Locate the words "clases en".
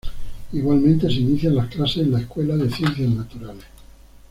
1.69-2.11